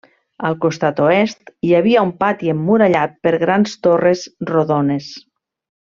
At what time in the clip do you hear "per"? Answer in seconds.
3.29-3.35